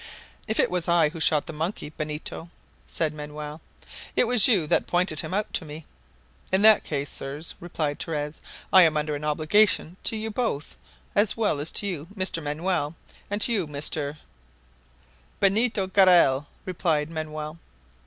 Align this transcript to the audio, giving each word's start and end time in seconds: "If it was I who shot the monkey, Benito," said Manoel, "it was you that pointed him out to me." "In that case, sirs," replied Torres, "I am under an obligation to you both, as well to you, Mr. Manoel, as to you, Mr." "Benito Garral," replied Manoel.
"If 0.47 0.59
it 0.59 0.71
was 0.71 0.87
I 0.87 1.09
who 1.09 1.19
shot 1.19 1.45
the 1.45 1.53
monkey, 1.53 1.91
Benito," 1.95 2.49
said 2.87 3.13
Manoel, 3.13 3.61
"it 4.15 4.25
was 4.25 4.47
you 4.47 4.65
that 4.65 4.87
pointed 4.87 5.19
him 5.19 5.31
out 5.31 5.53
to 5.53 5.63
me." 5.63 5.85
"In 6.51 6.63
that 6.63 6.83
case, 6.83 7.11
sirs," 7.11 7.53
replied 7.59 7.99
Torres, 7.99 8.41
"I 8.73 8.81
am 8.81 8.97
under 8.97 9.13
an 9.15 9.23
obligation 9.23 9.97
to 10.05 10.15
you 10.17 10.31
both, 10.31 10.75
as 11.13 11.37
well 11.37 11.63
to 11.63 11.85
you, 11.85 12.07
Mr. 12.15 12.41
Manoel, 12.41 12.95
as 13.29 13.39
to 13.45 13.53
you, 13.53 13.67
Mr." 13.67 14.17
"Benito 15.39 15.85
Garral," 15.85 16.47
replied 16.65 17.11
Manoel. 17.11 17.59